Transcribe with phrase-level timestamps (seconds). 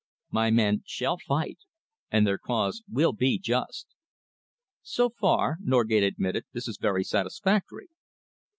[0.31, 1.59] My men shall fight,
[2.09, 3.85] and their cause will be just."
[4.81, 7.89] "So far," Norgate admitted, "this is very satisfactory."